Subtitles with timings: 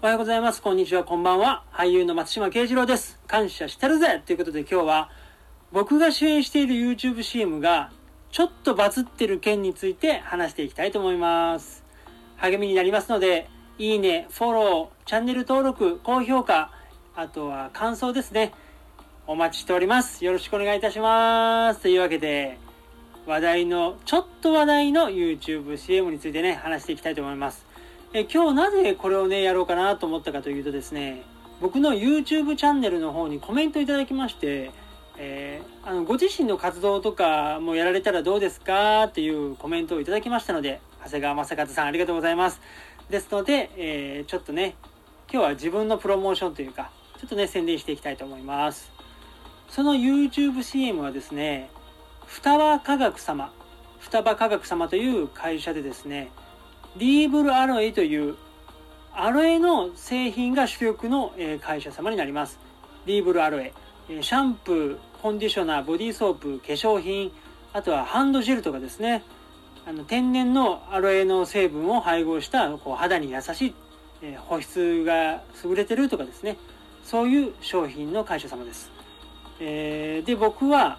[0.00, 0.62] おはようございます。
[0.62, 1.02] こんにちは。
[1.02, 1.64] こんばんは。
[1.72, 3.18] 俳優の松島慶次郎です。
[3.26, 5.10] 感謝してるぜということで今日は
[5.72, 7.90] 僕が主演している YouTube CM が
[8.30, 11.82] ちょっとバズってる件について話していきたいと思います。
[12.36, 16.70] 励みになりますので、いいね、フォロー、チャンネル登録、高評価、
[17.16, 18.52] あとは感想ですね。
[19.26, 20.24] お待ちしております。
[20.24, 21.80] よろしくお願いいたします。
[21.80, 22.60] というわけで、
[23.26, 27.66] 話題の、ちょっと話題の YouTube CM についてね、話していきたいと思います。
[28.14, 31.24] え今日なぜこれをね、やろうかなと思ったかというとですね、
[31.60, 34.70] 僕の YouTube チャンネルの方にコメントいただきまして、
[35.18, 42.60] えーあのご自身の活動とかもやられたらどうですかっていうコメントをいただきましたので、長谷川正和さんありがとうございます。
[43.10, 44.74] ですので、えーちょっとね、
[45.30, 48.90] 今日は自分のプロモーションというか、ちょっとね、宣伝していきたいと思います。
[49.68, 51.70] その YouTube CM はですね、
[52.26, 53.52] 双葉科学様、
[54.00, 56.30] 双葉科学様という会社でですね、
[56.96, 58.36] リーブルアロエという
[59.12, 62.58] アロエの製品が主力の会社様になります。
[63.04, 63.72] リーブルアロエ。
[64.08, 67.32] シャンプー、コンディショナー、ボディーソープ、化粧品、
[67.72, 69.22] あとはハンドジェルとかですね。
[69.86, 73.74] あの天然のアロエの成分を配合したこう肌に優しい、
[74.22, 76.56] え保湿が優れてるとかですね。
[77.04, 78.90] そういう商品の会社様です。
[79.60, 80.98] えーで、僕は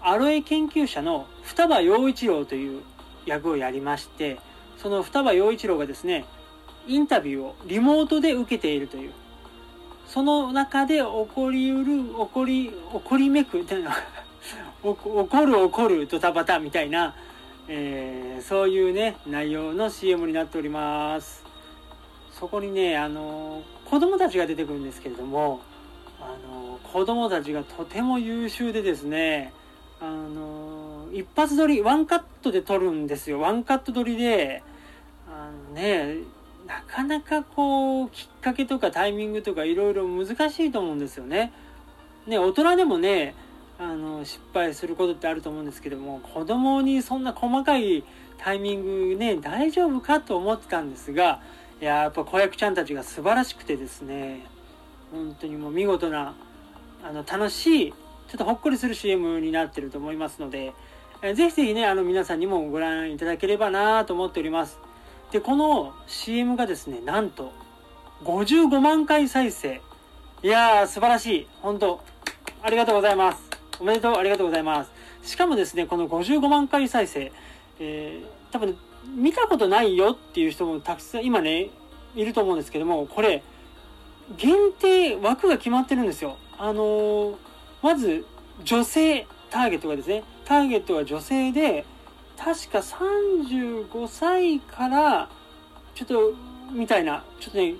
[0.00, 2.82] アロエ研究者の双葉陽一郎という
[3.24, 4.38] 役をやりまして、
[4.84, 6.26] その双葉陽一郎がですね、
[6.86, 9.12] インタビューをリモートで受けているという。
[10.06, 11.04] その中で起
[11.34, 13.92] こりうる、起こり、起こりめく、みたいな
[14.84, 17.14] 起こる起こるドタバタみたいな、
[17.66, 21.42] えーそういうね、内容の CM になっております。
[22.32, 25.62] そこにね、あの、子供たちが出てくるんですけれども、
[26.20, 29.54] あの、子供たちがとても優秀でですね、
[29.98, 33.40] あの、一発撮り、ワンカットで撮るんですよ。
[33.40, 34.62] ワンカット撮りで、
[35.74, 36.18] ね、
[36.66, 41.52] なかなかこう、きっかけとかタイミングとかいろいろ難しいと思うんですよね。
[42.26, 43.34] ね、大人でもね、
[43.78, 48.04] あの、失敗することってあると思うんですけども、子供にそんな細かい
[48.38, 51.40] タイミングね、大丈夫かと思ってたんですが、
[51.80, 54.46] いや、やっぱ子役ちゃんたちが素晴らしくてですね、
[55.12, 56.34] 本当にもう見事な、
[57.02, 60.72] あの、楽しい、ちょっとほっこりする CM になってると思いますので、
[61.20, 64.78] えーぜひぜひね、あの皆さんにもご覧いただければなと思っております。
[65.34, 67.50] で、この CM がですね、なんと
[68.22, 69.80] 55万回再生。
[70.44, 71.48] いやー、素晴らしい。
[71.60, 72.00] 本当
[72.62, 73.42] ありがとうございます。
[73.80, 74.92] おめでとう、ありがとうございます。
[75.24, 77.32] しかもですね、この55万回再生、
[77.80, 78.78] えー、多分
[79.16, 81.70] 見たことないよっていう人もたくさん今ね、
[82.14, 83.42] いると思うんですけども、これ、
[84.36, 86.36] 限定枠が決まってるんですよ。
[86.58, 87.36] あのー
[87.82, 88.24] まず
[88.62, 91.84] 女性ターゲットがですね、ターゲットは女性で、
[92.36, 95.28] 確か35歳から、
[95.94, 96.34] ちょっと、
[96.72, 97.74] みたいな、ちょっとね、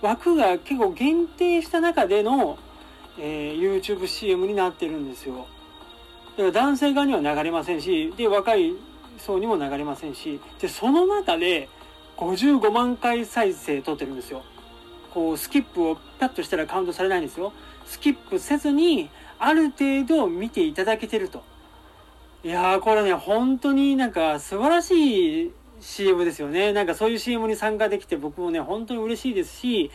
[0.00, 2.58] 枠が結構限定した中での、
[3.18, 5.46] えー YouTube CM になってるんですよ。
[6.36, 8.74] だから男性側には流れませんし、で、若い
[9.18, 11.68] 層にも流れませんし、で、その中で
[12.16, 14.42] 55万回再生撮ってるんですよ。
[15.12, 17.52] こう、スキップをピャッとしたらカウントされないんですよ。
[17.86, 21.42] スキップせずに、ある程度見ていただけてると。
[22.44, 26.72] いやー、これね、本当になんか素晴らしい CM ですよね。
[26.72, 29.90] なんかそういう CM に参加できて僕もね、本当に嬉しいですし、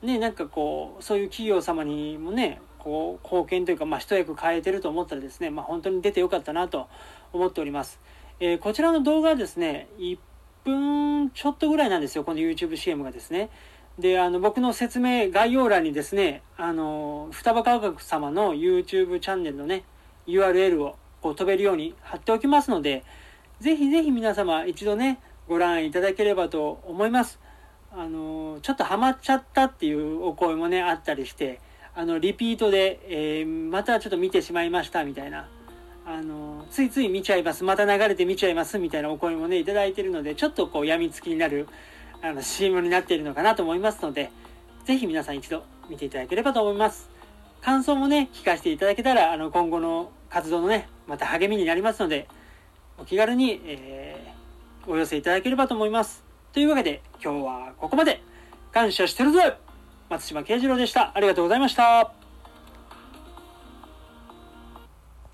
[0.00, 6.88] ね、なんかこう、そういう企業様にもね、こう、貢献というか、まあ、一役変えてると思ったらですね、まあ、本当に出てよかったなと
[7.34, 8.00] 思っております。
[8.40, 10.18] えーこちらの動画はですね、1
[10.64, 13.50] 分ちょっとぐらいなんですよ、この YouTube CM がですね。
[13.98, 19.84] で、あの、僕の説明、概要欄にですね、あの、双葉科学様の YouTube チャンネルのね、
[20.26, 23.04] URL をこう飛べるように貼っておきますので、
[23.60, 27.38] ぜひぜひ皆様一度ね、ご覧いただければと思います。
[27.92, 31.60] あの、ちょっとハマっちゃったっていうお声もね、あったりして、
[31.94, 35.48] あの、リピートで、えーまたちょっと見てしまいましたみたいな、
[36.04, 41.68] あの、ついつい見ちゃいます、また流れて見ちゃいますみたいなお声もね、いただいてるので、ちょっとこう、病みつきになる、
[42.22, 44.32] あの、CM になっているのかなと思いますので、
[44.84, 47.10] ぜひ皆さん一度見ていただければと思います。
[47.60, 52.26] 感想もね、聞かせていただけたら、あの、今後の活動のね、また励みになりますので、
[52.98, 54.42] お気軽に、えー
[54.86, 56.24] お寄せいただければと思います。
[56.52, 58.20] というわけで、今日はここまで。
[58.72, 59.58] 感謝してるぜ
[60.08, 61.12] 松島慶次郎でした。
[61.14, 62.21] ありがとうございました。